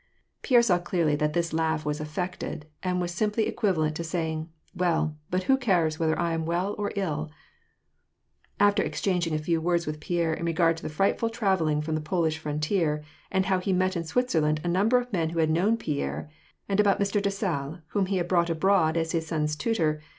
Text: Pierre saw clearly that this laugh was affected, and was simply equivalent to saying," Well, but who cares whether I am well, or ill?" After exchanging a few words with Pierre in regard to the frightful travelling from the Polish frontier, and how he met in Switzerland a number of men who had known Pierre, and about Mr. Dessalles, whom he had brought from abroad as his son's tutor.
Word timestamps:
Pierre 0.41 0.63
saw 0.63 0.79
clearly 0.79 1.15
that 1.17 1.33
this 1.33 1.53
laugh 1.53 1.85
was 1.85 1.99
affected, 2.01 2.65
and 2.81 2.99
was 2.99 3.11
simply 3.13 3.45
equivalent 3.45 3.95
to 3.97 4.03
saying," 4.03 4.49
Well, 4.75 5.15
but 5.29 5.43
who 5.43 5.57
cares 5.57 5.99
whether 5.99 6.17
I 6.17 6.33
am 6.33 6.47
well, 6.47 6.73
or 6.79 6.91
ill?" 6.95 7.29
After 8.69 8.81
exchanging 8.81 9.35
a 9.35 9.37
few 9.37 9.61
words 9.61 9.85
with 9.85 9.99
Pierre 9.99 10.33
in 10.33 10.47
regard 10.47 10.75
to 10.77 10.81
the 10.81 10.89
frightful 10.89 11.29
travelling 11.29 11.83
from 11.83 11.93
the 11.93 12.01
Polish 12.01 12.39
frontier, 12.39 13.03
and 13.29 13.45
how 13.45 13.59
he 13.59 13.73
met 13.73 13.95
in 13.95 14.03
Switzerland 14.03 14.59
a 14.63 14.67
number 14.67 14.97
of 14.97 15.13
men 15.13 15.29
who 15.29 15.39
had 15.39 15.51
known 15.51 15.77
Pierre, 15.77 16.31
and 16.67 16.79
about 16.79 16.99
Mr. 16.99 17.21
Dessalles, 17.21 17.77
whom 17.89 18.07
he 18.07 18.17
had 18.17 18.27
brought 18.27 18.47
from 18.47 18.57
abroad 18.57 18.97
as 18.97 19.11
his 19.11 19.27
son's 19.27 19.55
tutor. 19.55 20.01